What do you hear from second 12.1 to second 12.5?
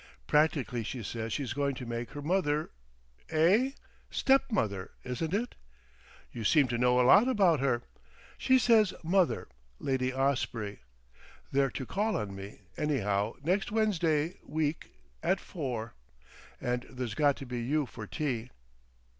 on